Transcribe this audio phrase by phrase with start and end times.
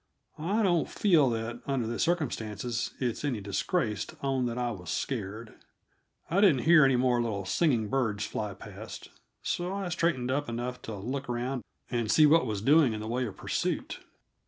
[0.39, 4.89] I don't feel that, under the circumstances, it's any disgrace to own that I was
[4.89, 5.53] scared.
[6.27, 9.09] I didn't hear any more little singing birds fly past,
[9.43, 13.07] so I straightened up enough to look around and see what was doing in the
[13.07, 13.99] way of pursuit.